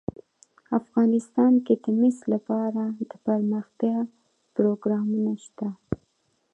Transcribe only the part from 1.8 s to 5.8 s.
د مس لپاره دپرمختیا پروګرامونه شته.